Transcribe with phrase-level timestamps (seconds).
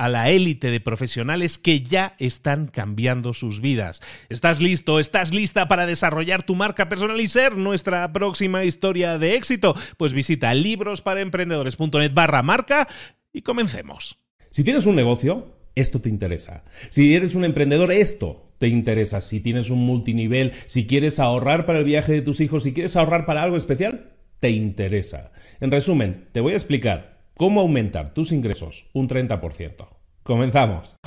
[0.00, 4.00] a la élite de profesionales que ya están cambiando sus vidas.
[4.30, 4.98] ¿Estás listo?
[4.98, 9.76] ¿Estás lista para desarrollar tu marca personal y ser nuestra próxima historia de éxito?
[9.98, 12.88] Pues visita librosparaemprendedores.net barra marca
[13.30, 14.16] y comencemos.
[14.48, 16.64] Si tienes un negocio, esto te interesa.
[16.88, 19.20] Si eres un emprendedor, esto te interesa.
[19.20, 22.96] Si tienes un multinivel, si quieres ahorrar para el viaje de tus hijos, si quieres
[22.96, 25.30] ahorrar para algo especial, te interesa.
[25.60, 29.88] En resumen, te voy a explicar cómo aumentar tus ingresos un 30%.
[30.22, 30.98] Comenzamos.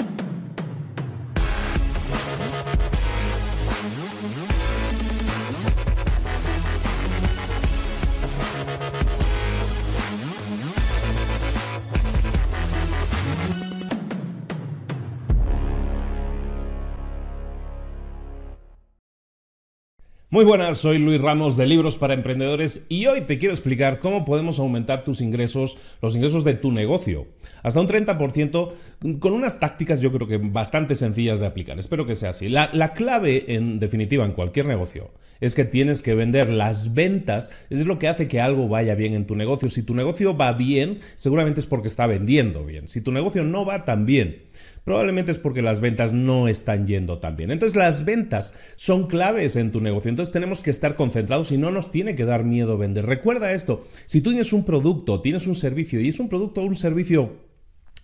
[20.33, 24.25] Muy buenas, soy Luis Ramos de Libros para Emprendedores y hoy te quiero explicar cómo
[24.25, 27.27] podemos aumentar tus ingresos, los ingresos de tu negocio,
[27.61, 28.73] hasta un 30%
[29.19, 31.77] con unas tácticas yo creo que bastante sencillas de aplicar.
[31.77, 32.49] Espero que sea así.
[32.49, 37.51] La, la clave, en definitiva, en cualquier negocio, es que tienes que vender las ventas,
[37.69, 39.69] es lo que hace que algo vaya bien en tu negocio.
[39.69, 42.88] Si tu negocio va bien, seguramente es porque está vendiendo bien.
[42.88, 44.41] Si tu negocio no va tan bien,
[44.83, 47.51] probablemente es porque las ventas no están yendo tan bien.
[47.51, 50.09] Entonces las ventas son claves en tu negocio.
[50.09, 53.05] Entonces tenemos que estar concentrados y no nos tiene que dar miedo vender.
[53.05, 56.66] Recuerda esto, si tú tienes un producto, tienes un servicio y es un producto o
[56.66, 57.53] un servicio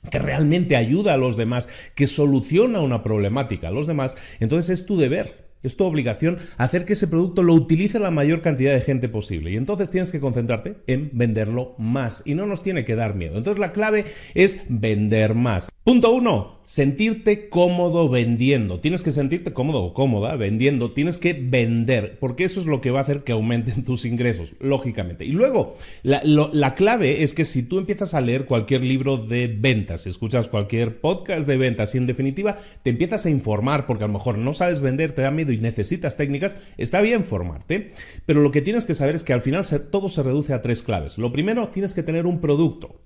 [0.09, 4.85] que realmente ayuda a los demás, que soluciona una problemática a los demás, entonces es
[4.85, 8.81] tu deber es tu obligación hacer que ese producto lo utilice la mayor cantidad de
[8.81, 9.51] gente posible.
[9.51, 12.21] Y entonces tienes que concentrarte en venderlo más.
[12.25, 13.37] Y no nos tiene que dar miedo.
[13.37, 15.69] Entonces la clave es vender más.
[15.83, 18.79] Punto uno, sentirte cómodo vendiendo.
[18.79, 20.91] Tienes que sentirte cómodo o cómoda vendiendo.
[20.91, 24.53] Tienes que vender, porque eso es lo que va a hacer que aumenten tus ingresos,
[24.59, 25.25] lógicamente.
[25.25, 29.47] Y luego, la, la clave es que si tú empiezas a leer cualquier libro de
[29.47, 34.07] ventas, escuchas cualquier podcast de ventas y en definitiva te empiezas a informar porque a
[34.07, 37.93] lo mejor no sabes vender, te da miedo y necesitas técnicas, está bien formarte,
[38.25, 40.83] pero lo que tienes que saber es que al final todo se reduce a tres
[40.83, 41.17] claves.
[41.17, 43.01] Lo primero, tienes que tener un producto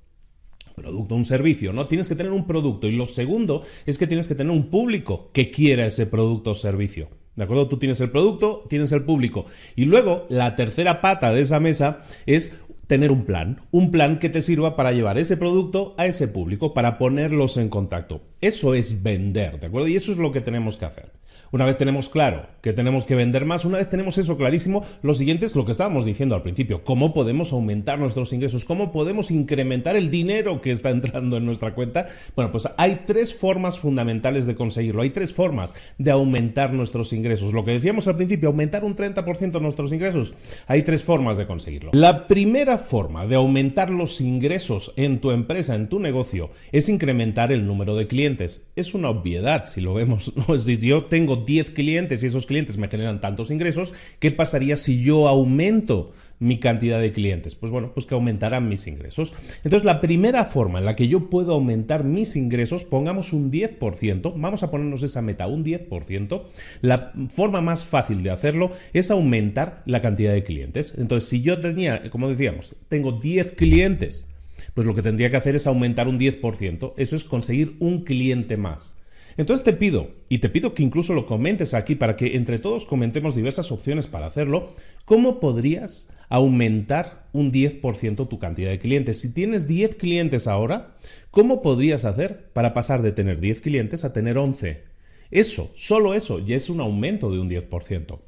[0.75, 1.87] producto, un servicio, ¿no?
[1.87, 2.87] Tienes que tener un producto.
[2.87, 6.55] Y lo segundo es que tienes que tener un público que quiera ese producto o
[6.55, 7.09] servicio.
[7.35, 7.67] ¿De acuerdo?
[7.67, 9.45] Tú tienes el producto, tienes el público.
[9.75, 14.29] Y luego, la tercera pata de esa mesa es tener un plan, un plan que
[14.29, 18.21] te sirva para llevar ese producto a ese público, para ponerlos en contacto.
[18.41, 19.87] Eso es vender, ¿de acuerdo?
[19.87, 21.11] Y eso es lo que tenemos que hacer.
[21.53, 25.13] Una vez tenemos claro que tenemos que vender más, una vez tenemos eso clarísimo, lo
[25.13, 29.29] siguiente es lo que estábamos diciendo al principio, cómo podemos aumentar nuestros ingresos, cómo podemos
[29.29, 32.07] incrementar el dinero que está entrando en nuestra cuenta.
[32.35, 37.53] Bueno, pues hay tres formas fundamentales de conseguirlo, hay tres formas de aumentar nuestros ingresos.
[37.53, 40.33] Lo que decíamos al principio, aumentar un 30% nuestros ingresos,
[40.65, 41.91] hay tres formas de conseguirlo.
[41.93, 47.51] La primera forma de aumentar los ingresos en tu empresa, en tu negocio, es incrementar
[47.51, 48.65] el número de clientes.
[48.75, 52.87] Es una obviedad si lo vemos, decir, yo tengo 10 clientes y esos clientes me
[52.87, 57.55] generan tantos ingresos, ¿qué pasaría si yo aumento mi cantidad de clientes?
[57.55, 59.33] Pues bueno, pues que aumentarán mis ingresos.
[59.63, 64.33] Entonces, la primera forma en la que yo puedo aumentar mis ingresos, pongamos un 10%,
[64.35, 66.43] vamos a ponernos esa meta, un 10%,
[66.81, 70.93] la forma más fácil de hacerlo es aumentar la cantidad de clientes.
[70.97, 74.27] Entonces, si yo tenía, como decíamos, tengo 10 clientes,
[74.73, 76.93] pues lo que tendría que hacer es aumentar un 10%.
[76.97, 78.97] Eso es conseguir un cliente más.
[79.37, 82.85] Entonces te pido, y te pido que incluso lo comentes aquí para que entre todos
[82.85, 84.69] comentemos diversas opciones para hacerlo,
[85.05, 89.21] ¿cómo podrías aumentar un 10% tu cantidad de clientes?
[89.21, 90.95] Si tienes 10 clientes ahora,
[91.31, 94.83] ¿cómo podrías hacer para pasar de tener 10 clientes a tener 11?
[95.31, 98.19] Eso, solo eso, ya es un aumento de un 10%.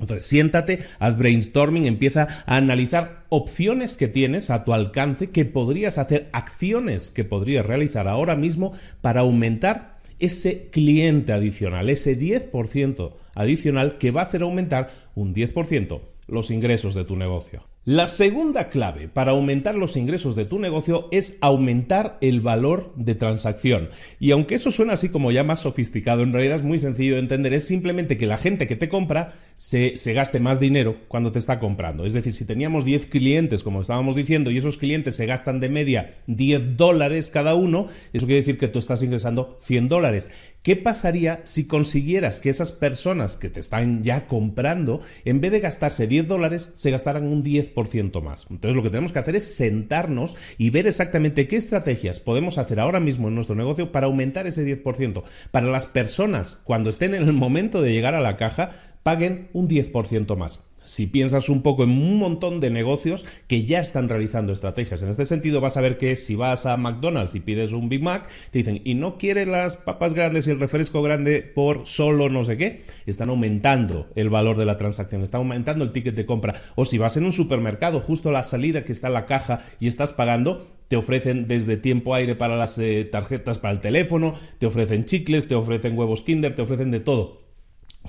[0.00, 5.98] Entonces, siéntate, haz brainstorming, empieza a analizar opciones que tienes a tu alcance, que podrías
[5.98, 13.98] hacer, acciones que podrías realizar ahora mismo para aumentar ese cliente adicional, ese 10% adicional
[13.98, 17.64] que va a hacer aumentar un 10% los ingresos de tu negocio.
[17.90, 23.14] La segunda clave para aumentar los ingresos de tu negocio es aumentar el valor de
[23.14, 23.88] transacción.
[24.20, 27.20] Y aunque eso suena así como ya más sofisticado, en realidad es muy sencillo de
[27.20, 27.54] entender.
[27.54, 31.58] Es simplemente que la gente que te compra se, gaste más dinero cuando te está
[31.58, 32.04] comprando.
[32.04, 35.70] Es decir, si teníamos 10 clientes, como estábamos diciendo, y esos clientes se gastan de
[35.70, 40.30] media 10 dólares cada uno, eso quiere decir que tú estás ingresando 100 dólares.
[40.62, 45.60] ¿Qué pasaría si consiguieras que esas personas que te están ya comprando, en vez de
[45.60, 48.46] gastarse 10 dólares, se gastaran un 10% más?
[48.50, 52.80] Entonces lo que tenemos que hacer es sentarnos y ver exactamente qué estrategias podemos hacer
[52.80, 55.22] ahora mismo en nuestro negocio para aumentar ese 10%.
[55.52, 58.70] Para las personas, cuando estén en el momento de llegar a la caja,
[59.04, 63.80] paguen un 10% más si piensas un poco en un montón de negocios que ya
[63.80, 65.02] están realizando estrategias.
[65.02, 68.02] En este sentido, vas a ver que si vas a McDonald's y pides un Big
[68.02, 72.30] Mac, te dicen, y no quiere las papas grandes y el refresco grande por solo
[72.30, 76.24] no sé qué, están aumentando el valor de la transacción, están aumentando el ticket de
[76.24, 76.54] compra.
[76.74, 79.60] O si vas en un supermercado, justo a la salida que está en la caja
[79.80, 84.34] y estás pagando, te ofrecen desde tiempo aire para las eh, tarjetas para el teléfono,
[84.58, 87.47] te ofrecen chicles, te ofrecen huevos Kinder, te ofrecen de todo.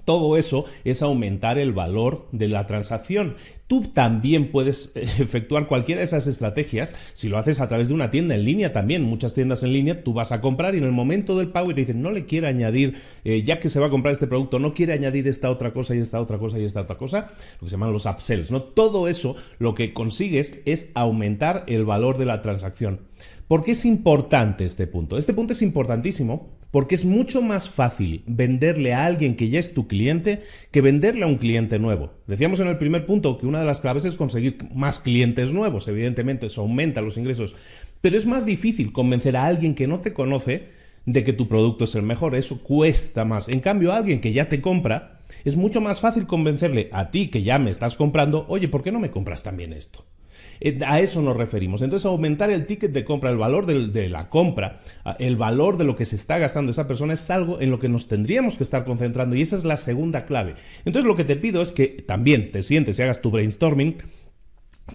[0.09, 3.35] Todo eso es aumentar el valor de la transacción.
[3.67, 7.93] Tú también puedes eh, efectuar cualquiera de esas estrategias si lo haces a través de
[7.93, 9.03] una tienda en línea también.
[9.03, 11.81] Muchas tiendas en línea tú vas a comprar y en el momento del pago te
[11.81, 14.73] dicen no le quiere añadir, eh, ya que se va a comprar este producto, no
[14.73, 17.27] quiere añadir esta otra cosa y esta otra cosa y esta otra cosa,
[17.59, 18.51] lo que se llaman los upsells.
[18.51, 18.63] ¿no?
[18.63, 23.01] Todo eso lo que consigues es aumentar el valor de la transacción.
[23.47, 25.17] ¿Por qué es importante este punto?
[25.17, 29.73] Este punto es importantísimo porque es mucho más fácil venderle a alguien que ya es
[29.73, 32.13] tu cliente que venderle a un cliente nuevo.
[32.27, 35.87] Decíamos en el primer punto que una de las claves es conseguir más clientes nuevos,
[35.87, 37.55] evidentemente eso aumenta los ingresos,
[38.01, 40.67] pero es más difícil convencer a alguien que no te conoce
[41.05, 43.47] de que tu producto es el mejor, eso cuesta más.
[43.47, 47.27] En cambio, a alguien que ya te compra, es mucho más fácil convencerle a ti
[47.27, 50.05] que ya me estás comprando, oye, ¿por qué no me compras también esto?
[50.61, 51.81] Eh, a eso nos referimos.
[51.81, 54.79] Entonces, aumentar el ticket de compra, el valor de la compra,
[55.19, 57.89] el valor de lo que se está gastando esa persona es algo en lo que
[57.89, 60.55] nos tendríamos que estar concentrando y esa es la segunda clave.
[60.85, 63.97] Entonces, lo que te pido es que también te sientes y hagas tu brainstorming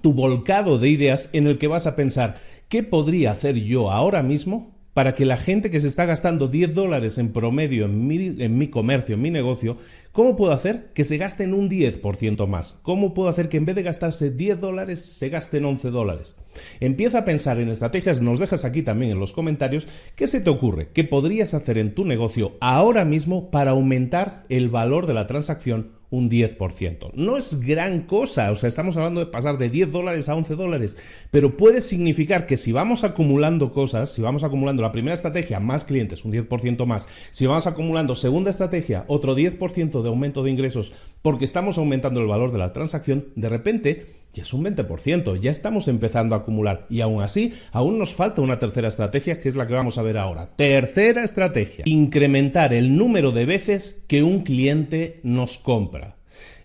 [0.03, 2.37] tu volcado de ideas en el que vas a pensar,
[2.69, 6.75] ¿qué podría hacer yo ahora mismo para que la gente que se está gastando 10
[6.75, 9.77] dólares en promedio en mi, en mi, comercio, en mi negocio,
[10.15, 12.73] ¿cómo puedo hacer que se gasten un 10% más?
[12.83, 16.37] ¿Cómo puedo hacer que en vez de gastarse 10 dólares se gasten 11 dólares?
[16.79, 20.51] Empieza a pensar en estrategias, nos dejas aquí también en los comentarios, ¿qué se te
[20.51, 20.89] ocurre?
[20.95, 26.05] ¿Qué podrías hacer en tu negocio ahora mismo para aumentar el valor de la transacción
[26.15, 27.13] un 10%.
[27.15, 30.55] No es gran cosa, o sea, estamos hablando de pasar de 10 dólares a 11
[30.55, 30.97] dólares,
[31.33, 35.85] pero puede significar que si vamos acumulando cosas, si vamos acumulando la primera estrategia, más
[35.85, 40.93] clientes, un 10% más, si vamos acumulando segunda estrategia, otro 10% de aumento de ingresos,
[41.23, 45.51] porque estamos aumentando el valor de la transacción, de repente ya es un 20%, ya
[45.51, 46.87] estamos empezando a acumular.
[46.91, 50.03] Y aún así, aún nos falta una tercera estrategia, que es la que vamos a
[50.03, 50.51] ver ahora.
[50.57, 56.17] Tercera estrategia, incrementar el número de veces que un cliente nos compra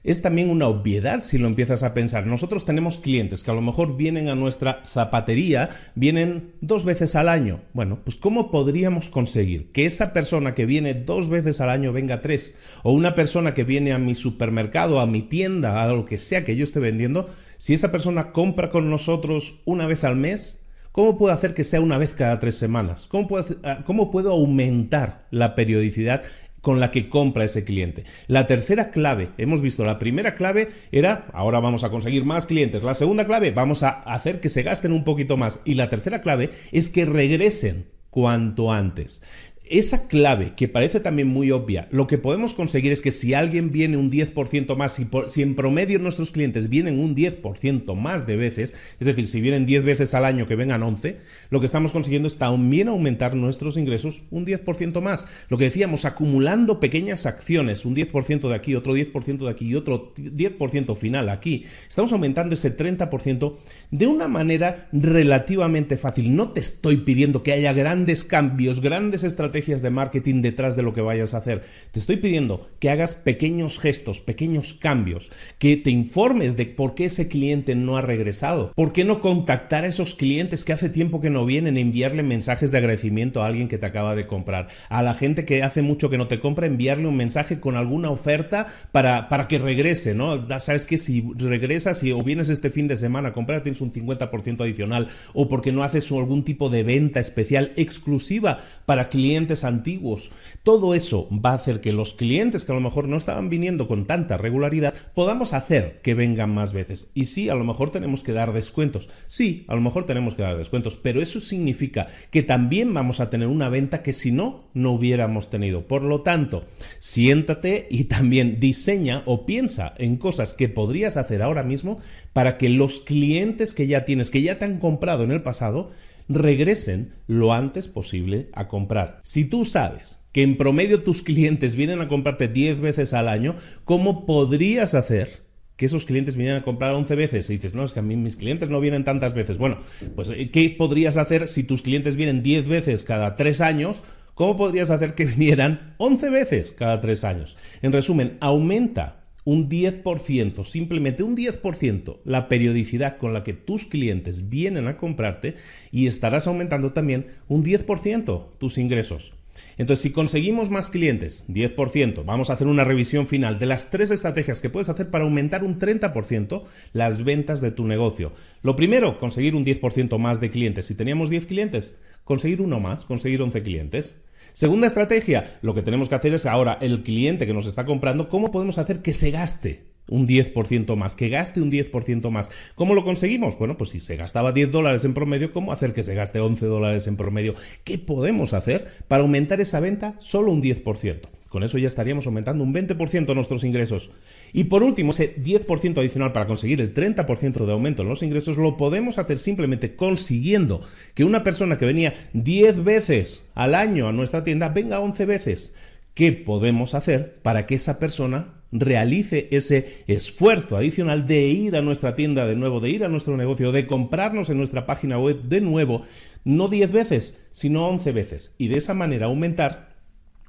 [0.03, 2.25] es también una obviedad si lo empiezas a pensar.
[2.25, 7.29] Nosotros tenemos clientes que a lo mejor vienen a nuestra zapatería, vienen dos veces al
[7.29, 7.62] año.
[7.74, 12.22] Bueno, pues ¿cómo podríamos conseguir que esa persona que viene dos veces al año venga
[12.22, 12.56] tres?
[12.84, 16.44] O una persona que viene a mi supermercado, a mi tienda, a lo que sea
[16.44, 20.60] que yo esté vendiendo, si esa persona compra con nosotros una vez al mes,
[20.91, 23.06] ¿Cómo puedo hacer que sea una vez cada tres semanas?
[23.06, 26.24] ¿Cómo puedo, ah, ¿Cómo puedo, aumentar la periodicidad
[26.62, 28.04] con la que compra ese cliente.
[28.28, 32.84] La tercera clave, hemos visto, la primera clave era, ahora vamos a conseguir más clientes.
[32.84, 35.60] La segunda clave, vamos a hacer que se gasten un poquito más.
[35.66, 39.22] Y la tercera clave es que regresen cuanto antes.
[39.70, 43.72] Esa clave que parece también muy obvia, lo que podemos conseguir es que si alguien
[43.72, 48.36] viene un 10% más, si, si en promedio nuestros clientes vienen un 10% más de
[48.36, 51.18] veces, es decir, si vienen 10 veces al año que vengan 11,
[51.52, 55.28] lo que estamos consiguiendo es también aumentar nuestros ingresos un 10% más.
[55.50, 59.76] Lo que decíamos, acumulando pequeñas acciones, un 10% de aquí, otro 10% de aquí y
[59.76, 63.56] otro 10% final aquí, estamos aumentando ese 30%
[63.92, 66.36] de una manera relativamente fácil.
[66.36, 70.94] No te estoy pidiendo que haya grandes cambios, grandes estrategias de marketing detrás de lo
[70.94, 71.63] que vayas a hacer.
[71.92, 77.06] Te estoy pidiendo que hagas pequeños gestos, pequeños cambios, que te informes de por qué
[77.06, 81.20] ese cliente no ha regresado, por qué no contactar a esos clientes que hace tiempo
[81.20, 84.68] que no vienen, e enviarle mensajes de agradecimiento a alguien que te acaba de comprar,
[84.88, 88.10] a la gente que hace mucho que no te compra, enviarle un mensaje con alguna
[88.10, 90.48] oferta para, para que regrese, ¿no?
[90.60, 93.92] Sabes que si regresas y, o vienes este fin de semana a comprar, tienes un
[93.92, 100.32] 50% adicional, o porque no haces algún tipo de venta especial exclusiva para clientes antiguos.
[100.63, 103.88] Todo eso va a hacer que los clientes que a lo mejor no estaban viniendo
[103.88, 107.12] con tanta regularidad, podamos hacer que vengan más veces.
[107.13, 109.10] Y sí, a lo mejor tenemos que dar descuentos.
[109.27, 113.29] Sí, a lo mejor tenemos que dar descuentos, pero eso significa que también vamos a
[113.29, 115.88] tener una venta que si no, no hubiéramos tenido.
[115.88, 116.65] Por lo tanto,
[117.00, 122.00] siéntate y también diseña o piensa en cosas que podrías hacer ahora mismo
[122.34, 125.91] para que los clientes que ya tienes, que ya te han comprado en el pasado,
[126.30, 129.20] regresen lo antes posible a comprar.
[129.24, 133.56] Si tú sabes que en promedio tus clientes vienen a comprarte 10 veces al año,
[133.84, 137.94] ¿cómo podrías hacer que esos clientes vienen a comprar 11 veces y dices, no, es
[137.94, 139.58] que a mí mis clientes no vienen tantas veces.
[139.58, 139.80] Bueno,
[140.14, 144.04] pues eh, ¿qué podrías hacer si tus clientes vienen 10 veces cada 3 años?
[144.34, 147.56] ¿Cómo podrías hacer que vinieran 11 veces cada 3 años?
[147.82, 154.50] En resumen, aumenta un 10%, simplemente un 10%, la periodicidad con la que tus clientes
[154.50, 155.55] vienen a comprarte
[155.91, 159.34] y estarás aumentando también un 10% tus ingresos.
[159.78, 164.12] Entonces, si conseguimos más clientes, 10%, vamos a hacer una revisión final de las tres
[164.12, 166.63] estrategias que puedes hacer para aumentar un 30%
[166.94, 168.32] las ventas de tu negocio.
[168.62, 170.86] Lo primero, conseguir un 10% más de clientes.
[170.86, 174.22] Si teníamos 10 clientes, conseguir uno más, conseguir 11 clientes.
[174.54, 178.30] Segunda estrategia, lo que tenemos que hacer es ahora el cliente que nos está comprando,
[178.30, 179.88] ¿cómo podemos hacer que se gaste?
[180.10, 182.51] Un 10% más, que gaste un 10% más.
[182.75, 183.58] ¿Cómo lo conseguimos?
[183.58, 186.66] Bueno, pues si se gastaba 10 dólares en promedio, ¿cómo hacer que se gaste 11
[186.66, 187.56] dólares en promedio?
[187.84, 191.30] ¿Qué podemos hacer para aumentar esa venta solo un 10%?
[191.50, 194.12] Con eso ya estaríamos aumentando un 20% nuestros ingresos.
[194.54, 198.58] Y por último, ese 10% adicional para conseguir el 30% de aumento en los ingresos
[198.58, 200.82] lo podemos hacer simplemente consiguiendo
[201.16, 205.74] que una persona que venía 10 veces al año a nuestra tienda venga 11 veces.
[206.13, 212.16] ¿Qué podemos hacer para que esa persona realice ese esfuerzo adicional de ir a nuestra
[212.16, 215.62] tienda de nuevo, de ir a nuestro negocio, de comprarnos en nuestra página web de
[215.62, 216.04] nuevo,
[216.44, 219.88] no 10 veces, sino 11 veces, y de esa manera aumentar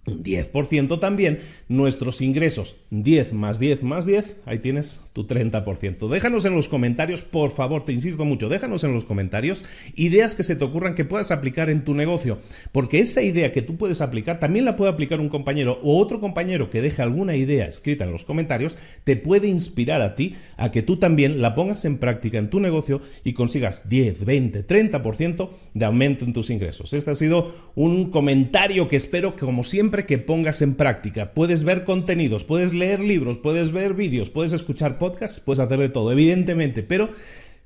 [0.06, 2.76] un 10% también nuestros ingresos.
[2.90, 6.08] 10 más 10 más 10, ahí tienes tu 30%.
[6.08, 9.64] Déjanos en los comentarios, por favor, te insisto mucho, déjanos en los comentarios
[9.94, 12.38] ideas que se te ocurran que puedas aplicar en tu negocio,
[12.72, 16.20] porque esa idea que tú puedes aplicar también la puede aplicar un compañero o otro
[16.20, 20.70] compañero que deje alguna idea escrita en los comentarios, te puede inspirar a ti a
[20.70, 25.50] que tú también la pongas en práctica en tu negocio y consigas 10, 20, 30%
[25.74, 26.92] de aumento en tus ingresos.
[26.94, 31.32] Este ha sido un comentario que espero que como siempre que pongas en práctica.
[31.32, 35.88] Puedes ver contenidos, puedes leer libros, puedes ver vídeos, puedes escuchar podcasts, puedes hacer de
[35.88, 37.08] todo, evidentemente, pero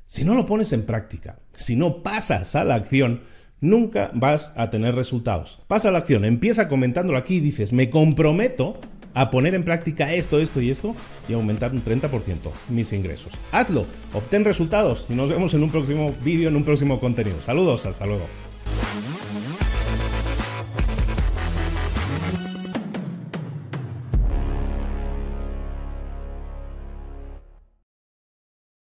[0.06, 3.22] si no lo pones en práctica, si no pasas a la acción,
[3.60, 5.60] nunca vas a tener resultados.
[5.68, 8.78] Pasa a la acción, empieza comentándolo aquí y dices, me comprometo
[9.14, 10.94] a poner en práctica esto, esto y esto
[11.28, 12.36] y aumentar un 30%
[12.68, 13.32] mis ingresos.
[13.52, 17.40] Hazlo, obtén resultados y nos vemos en un próximo vídeo, en un próximo contenido.
[17.40, 18.26] Saludos, hasta luego.